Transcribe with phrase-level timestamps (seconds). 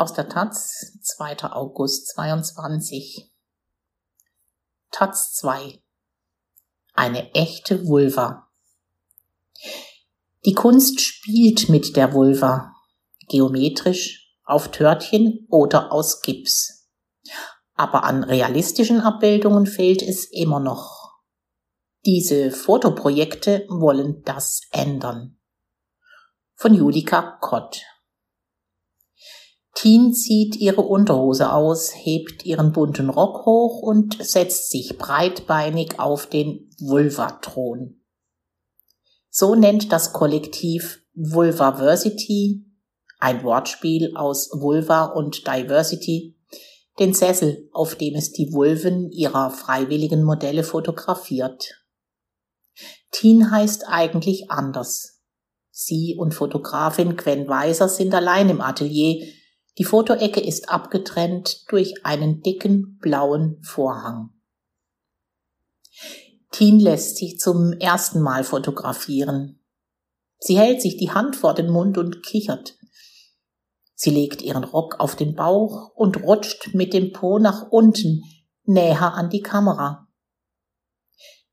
[0.00, 1.52] Aus der Taz, 2.
[1.52, 3.30] August 22.
[4.90, 5.82] Taz 2.
[6.94, 8.48] Eine echte Vulva.
[10.46, 12.72] Die Kunst spielt mit der Vulva.
[13.28, 16.88] Geometrisch, auf Törtchen oder aus Gips.
[17.74, 21.12] Aber an realistischen Abbildungen fehlt es immer noch.
[22.06, 25.38] Diese Fotoprojekte wollen das ändern.
[26.54, 27.82] Von Julika Kott.
[29.80, 36.26] Teen zieht ihre Unterhose aus, hebt ihren bunten Rock hoch und setzt sich breitbeinig auf
[36.26, 37.98] den Vulvathron.
[39.30, 42.66] So nennt das Kollektiv Vulvaversity,
[43.20, 46.36] ein Wortspiel aus Vulva und Diversity,
[46.98, 51.86] den Sessel, auf dem es die Vulven ihrer freiwilligen Modelle fotografiert.
[53.12, 55.22] Teen heißt eigentlich anders.
[55.70, 59.26] Sie und Fotografin Gwen Weiser sind allein im Atelier,
[59.78, 64.30] die Fotoecke ist abgetrennt durch einen dicken blauen Vorhang.
[66.50, 69.60] Teen lässt sich zum ersten Mal fotografieren.
[70.38, 72.76] Sie hält sich die Hand vor den Mund und kichert.
[73.94, 78.22] Sie legt ihren Rock auf den Bauch und rutscht mit dem Po nach unten,
[78.64, 80.08] näher an die Kamera.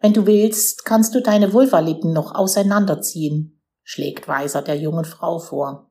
[0.00, 5.87] Wenn du willst, kannst du deine Vulvalippen noch auseinanderziehen, schlägt Weiser der jungen Frau vor.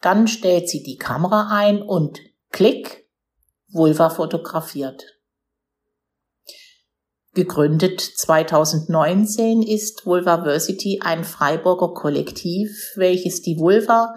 [0.00, 3.08] Dann stellt sie die Kamera ein und klick,
[3.68, 5.02] Vulva fotografiert.
[7.34, 14.14] Gegründet 2019 ist Vulvaversity ein Freiburger Kollektiv, welches die Vulva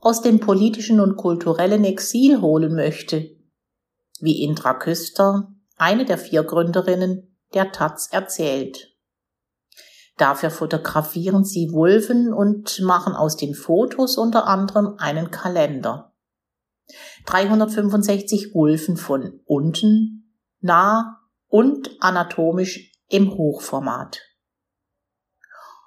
[0.00, 3.36] aus dem politischen und kulturellen Exil holen möchte,
[4.20, 8.93] wie Indra Küster, eine der vier Gründerinnen der Taz, erzählt.
[10.16, 16.12] Dafür fotografieren sie Vulven und machen aus den Fotos unter anderem einen Kalender.
[17.26, 24.20] 365 Vulven von unten, nah und anatomisch im Hochformat.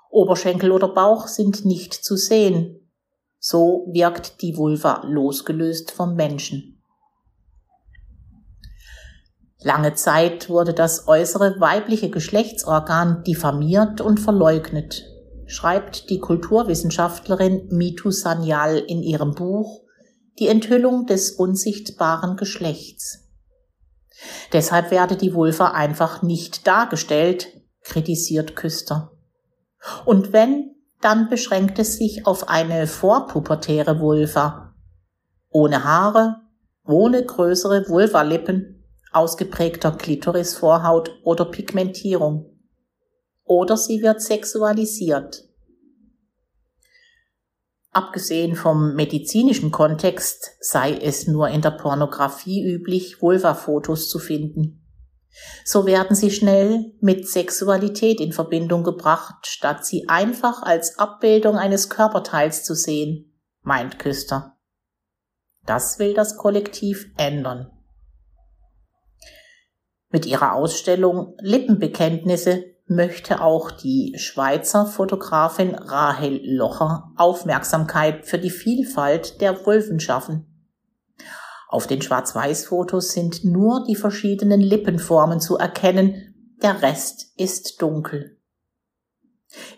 [0.09, 2.91] Oberschenkel oder Bauch sind nicht zu sehen.
[3.39, 6.76] So wirkt die Vulva losgelöst vom Menschen.
[9.67, 15.03] Lange Zeit wurde das äußere weibliche Geschlechtsorgan diffamiert und verleugnet,
[15.45, 19.81] schreibt die Kulturwissenschaftlerin Mitu Sanyal in ihrem Buch
[20.39, 23.27] Die Enthüllung des unsichtbaren Geschlechts.
[24.53, 27.49] Deshalb werde die Vulva einfach nicht dargestellt,
[27.81, 29.11] kritisiert Küster.
[30.05, 34.75] Und wenn, dann beschränkt es sich auf eine vorpubertäre Vulva.
[35.49, 36.37] Ohne Haare,
[36.85, 38.76] ohne größere Vulvalippen
[39.17, 42.57] ausgeprägter Klitorisvorhaut oder Pigmentierung.
[43.43, 45.43] Oder sie wird sexualisiert.
[47.91, 54.83] Abgesehen vom medizinischen Kontext sei es nur in der Pornografie üblich, Vulva-Fotos zu finden.
[55.65, 61.89] So werden sie schnell mit Sexualität in Verbindung gebracht, statt sie einfach als Abbildung eines
[61.89, 64.57] Körperteils zu sehen, meint Küster.
[65.65, 67.76] Das will das Kollektiv ändern.
[70.09, 79.41] Mit ihrer Ausstellung Lippenbekenntnisse möchte auch die Schweizer Fotografin Rahel Locher Aufmerksamkeit für die Vielfalt
[79.41, 80.45] der Vulven schaffen.
[81.67, 88.37] Auf den Schwarz-Weiß-Fotos sind nur die verschiedenen Lippenformen zu erkennen, der Rest ist dunkel.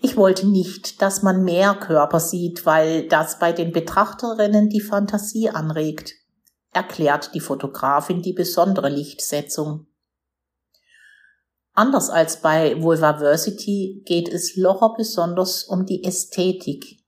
[0.01, 5.49] Ich wollte nicht, dass man mehr Körper sieht, weil das bei den Betrachterinnen die Fantasie
[5.49, 6.13] anregt,
[6.71, 9.87] erklärt die Fotografin die besondere Lichtsetzung.
[11.79, 17.05] Anders als bei Vulvaversity geht es Locher besonders um die Ästhetik.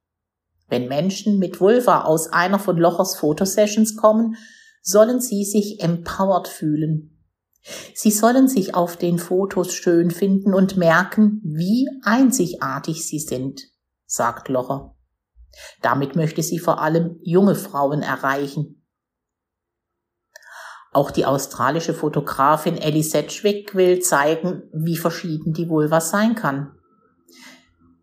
[0.70, 4.38] Wenn Menschen mit Vulva aus einer von Lochers Fotosessions kommen,
[4.82, 7.22] sollen sie sich empowered fühlen.
[7.94, 13.64] Sie sollen sich auf den Fotos schön finden und merken, wie einzigartig sie sind,
[14.06, 14.96] sagt Locher.
[15.82, 18.81] Damit möchte sie vor allem junge Frauen erreichen.
[20.92, 26.74] Auch die australische Fotografin Ellie Sedgwick will zeigen, wie verschieden die Vulva sein kann.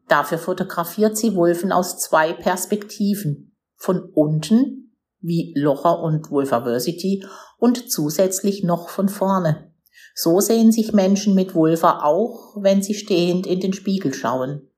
[0.08, 3.54] Dafür fotografiert sie Vulven aus zwei Perspektiven.
[3.76, 7.24] Von unten, wie Locher und Vulvaversity,
[7.58, 9.72] und zusätzlich noch von vorne.
[10.14, 14.68] So sehen sich Menschen mit Vulva auch, wenn sie stehend in den Spiegel schauen.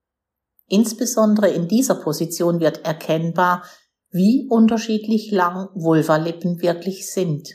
[0.66, 3.62] Insbesondere in dieser Position wird erkennbar,
[4.10, 7.48] wie unterschiedlich lang Vulvalippen wirklich sind.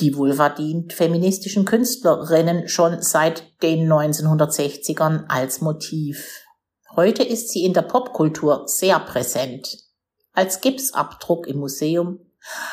[0.00, 6.42] Die Vulva dient feministischen Künstlerinnen schon seit den 1960ern als Motiv.
[6.94, 9.86] Heute ist sie in der Popkultur sehr präsent.
[10.36, 12.20] als Gipsabdruck im Museum,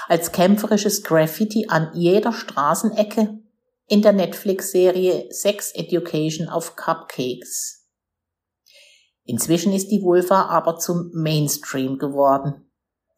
[0.07, 3.39] als kämpferisches Graffiti an jeder Straßenecke,
[3.87, 7.87] in der Netflix-Serie Sex Education auf Cupcakes.
[9.23, 12.69] Inzwischen ist die Vulva aber zum Mainstream geworden.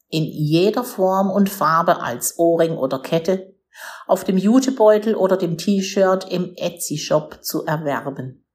[0.09, 3.54] In jeder Form und Farbe als Ohrring oder Kette,
[4.07, 8.45] auf dem Jutebeutel oder dem T-Shirt im Etsy-Shop zu erwerben.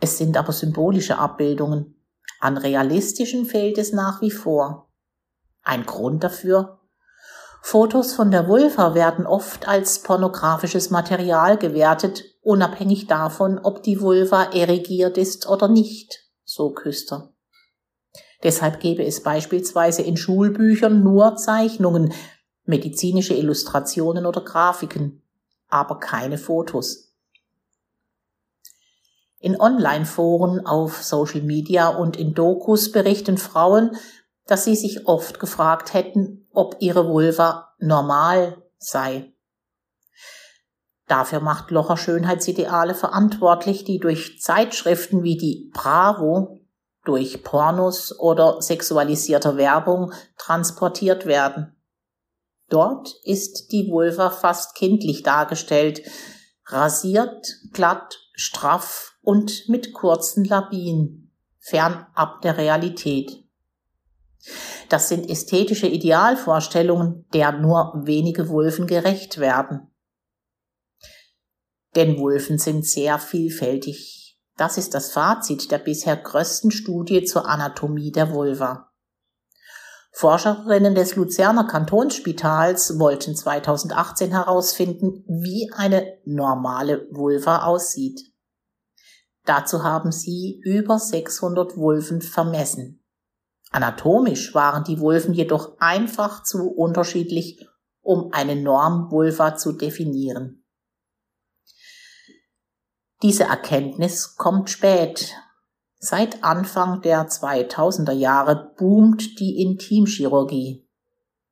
[0.00, 2.04] Es sind aber symbolische Abbildungen.
[2.40, 4.90] An realistischen fehlt es nach wie vor.
[5.62, 6.80] Ein Grund dafür?
[7.62, 14.52] Fotos von der Vulva werden oft als pornografisches Material gewertet, unabhängig davon, ob die Vulva
[14.52, 17.32] erigiert ist oder nicht, so Küster.
[18.44, 22.12] Deshalb gebe es beispielsweise in Schulbüchern nur Zeichnungen,
[22.66, 25.22] medizinische Illustrationen oder Grafiken,
[25.68, 27.12] aber keine Fotos.
[29.38, 33.96] In Online-Foren, auf Social Media und in Dokus berichten Frauen,
[34.46, 39.32] dass sie sich oft gefragt hätten, ob ihre Vulva normal sei.
[41.06, 46.58] Dafür macht Locher Schönheitsideale verantwortlich, die durch Zeitschriften wie die Bravo,
[47.04, 51.75] durch Pornos oder sexualisierter Werbung transportiert werden.
[52.68, 56.02] Dort ist die Vulva fast kindlich dargestellt,
[56.66, 63.44] rasiert, glatt, straff und mit kurzen Labien, fernab der Realität.
[64.88, 69.90] Das sind ästhetische Idealvorstellungen, der nur wenige Wulfen gerecht werden.
[71.94, 74.38] Denn Wulfen sind sehr vielfältig.
[74.56, 78.92] Das ist das Fazit der bisher größten Studie zur Anatomie der Vulva.
[80.18, 88.22] Forscherinnen des Luzerner Kantonsspitals wollten 2018 herausfinden, wie eine normale Vulva aussieht.
[89.44, 93.04] Dazu haben sie über 600 Vulven vermessen.
[93.70, 97.68] Anatomisch waren die Vulven jedoch einfach zu unterschiedlich,
[98.00, 100.64] um eine Normvulva zu definieren.
[103.22, 105.34] Diese Erkenntnis kommt spät,
[105.98, 110.86] Seit Anfang der 2000er Jahre boomt die Intimchirurgie.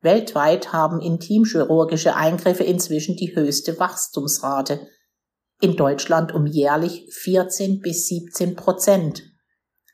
[0.02, 4.86] Weltweit haben intimchirurgische Eingriffe inzwischen die höchste Wachstumsrate.
[5.60, 9.22] In Deutschland um jährlich 14 bis 17 Prozent.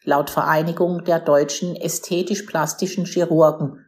[0.03, 3.87] Laut Vereinigung der deutschen ästhetisch-plastischen Chirurgen.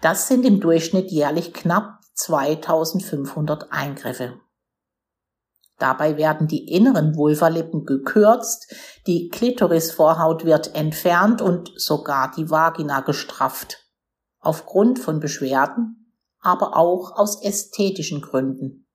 [0.00, 4.40] Das sind im Durchschnitt jährlich knapp 2500 Eingriffe.
[5.82, 8.72] Dabei werden die inneren Vulvalippen gekürzt,
[9.08, 13.78] die Klitorisvorhaut wird entfernt und sogar die Vagina gestrafft.
[14.38, 18.86] Aufgrund von Beschwerden, aber auch aus ästhetischen Gründen.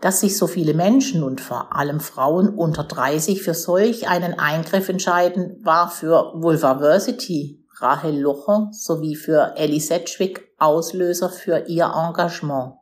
[0.00, 4.88] Dass sich so viele Menschen und vor allem Frauen unter 30 für solch einen Eingriff
[4.88, 12.72] entscheiden, war für Vulvaversity, Rahel Locher sowie für Ellie Sedgwick Auslöser für ihr Engagement.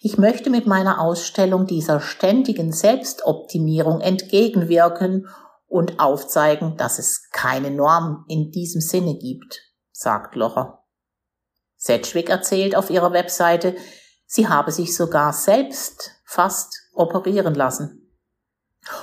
[0.00, 5.28] Ich möchte mit meiner Ausstellung dieser ständigen Selbstoptimierung entgegenwirken
[5.66, 9.60] und aufzeigen, dass es keine Norm in diesem Sinne gibt,
[9.92, 10.84] sagt Locher.
[11.76, 13.74] Sedgwick erzählt auf ihrer Webseite,
[14.26, 18.12] sie habe sich sogar selbst fast operieren lassen,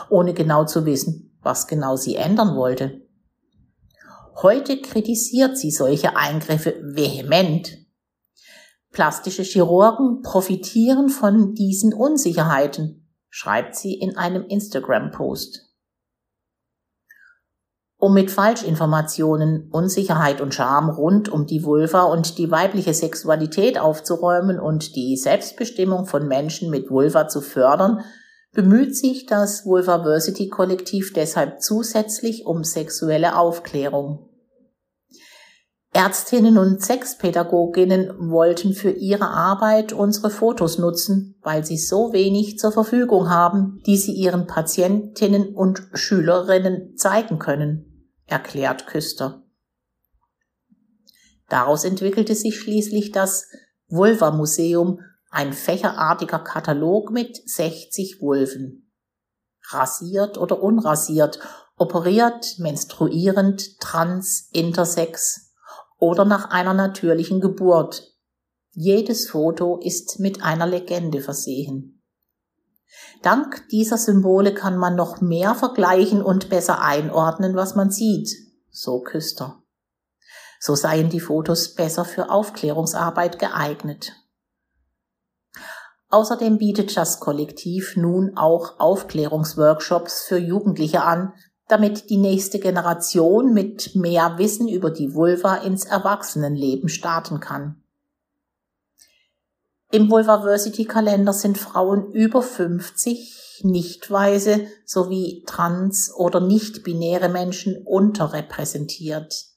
[0.10, 3.02] ohne genau zu wissen, was genau sie ändern wollte.
[4.42, 7.83] Heute kritisiert sie solche Eingriffe vehement
[8.94, 15.74] Plastische Chirurgen profitieren von diesen Unsicherheiten, schreibt sie in einem Instagram-Post.
[17.98, 24.60] Um mit Falschinformationen, Unsicherheit und Scham rund um die Vulva und die weibliche Sexualität aufzuräumen
[24.60, 28.04] und die Selbstbestimmung von Menschen mit Vulva zu fördern,
[28.52, 34.30] bemüht sich das Vulvaversity-Kollektiv deshalb zusätzlich um sexuelle Aufklärung.
[35.96, 42.72] Ärztinnen und Sexpädagoginnen wollten für ihre Arbeit unsere Fotos nutzen, weil sie so wenig zur
[42.72, 49.44] Verfügung haben, die sie ihren Patientinnen und Schülerinnen zeigen können, erklärt Küster.
[51.48, 53.48] Daraus entwickelte sich schließlich das
[53.88, 58.92] Vulva Museum, ein fächerartiger Katalog mit 60 Vulven.
[59.70, 61.40] Rasiert oder unrasiert,
[61.78, 65.53] operiert, menstruierend, trans, intersex,
[66.04, 68.12] oder nach einer natürlichen Geburt.
[68.72, 72.04] Jedes Foto ist mit einer Legende versehen.
[73.22, 78.30] Dank dieser Symbole kann man noch mehr vergleichen und besser einordnen, was man sieht,
[78.70, 79.64] so Küster.
[80.60, 84.12] So seien die Fotos besser für Aufklärungsarbeit geeignet.
[86.10, 91.34] Außerdem bietet das Kollektiv nun auch Aufklärungsworkshops für Jugendliche an,
[91.68, 97.84] damit die nächste Generation mit mehr Wissen über die Vulva ins Erwachsenenleben starten kann.
[99.92, 109.54] Im Vulvaversity-Kalender sind Frauen über 50, nicht-weise sowie trans- oder nicht-binäre Menschen unterrepräsentiert.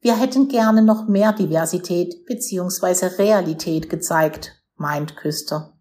[0.00, 3.06] Wir hätten gerne noch mehr Diversität bzw.
[3.16, 5.72] Realität gezeigt, meint Küster.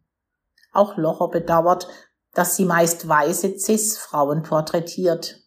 [0.71, 1.87] Auch Locher bedauert,
[2.37, 5.41] dass sie meist weiße Cis-Frauen porträtiert.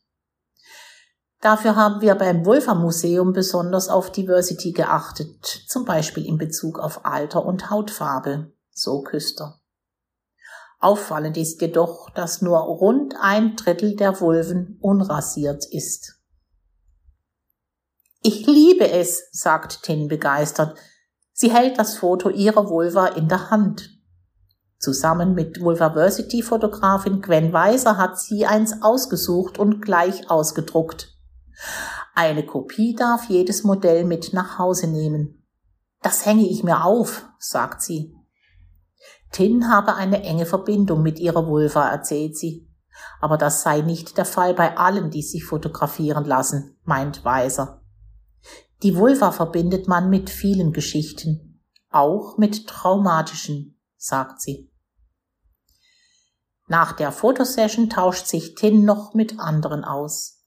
[1.40, 7.04] Dafür haben wir beim Vulva Museum besonders auf Diversity geachtet, zum Beispiel in Bezug auf
[7.06, 9.60] Alter und Hautfarbe, so Küster.
[10.80, 16.18] Auffallend ist jedoch, dass nur rund ein Drittel der Vulven unrasiert ist.
[18.20, 20.76] Ich liebe es, sagt Tin begeistert.
[21.32, 23.99] Sie hält das Foto ihrer Vulva in der Hand.
[24.80, 31.18] Zusammen mit Vulvaversity-Fotografin Gwen Weiser hat sie eins ausgesucht und gleich ausgedruckt.
[32.14, 35.44] Eine Kopie darf jedes Modell mit nach Hause nehmen.
[36.00, 38.16] Das hänge ich mir auf, sagt sie.
[39.30, 42.66] Tin habe eine enge Verbindung mit ihrer Vulva, erzählt sie.
[43.20, 47.82] Aber das sei nicht der Fall bei allen, die sich fotografieren lassen, meint Weiser.
[48.82, 51.60] Die Vulva verbindet man mit vielen Geschichten,
[51.90, 54.69] auch mit traumatischen, sagt sie.
[56.70, 60.44] Nach der Fotosession tauscht sich Tin noch mit anderen aus.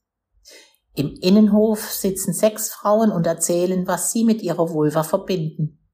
[0.96, 5.86] Im Innenhof sitzen sechs Frauen und erzählen, was sie mit ihrer Vulva verbinden.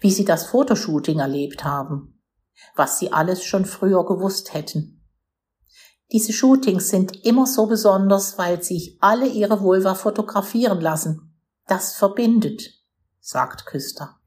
[0.00, 2.18] Wie sie das Fotoshooting erlebt haben.
[2.76, 5.04] Was sie alles schon früher gewusst hätten.
[6.12, 11.38] Diese Shootings sind immer so besonders, weil sich alle ihre Vulva fotografieren lassen.
[11.66, 12.62] Das verbindet,
[13.20, 14.18] sagt Küster.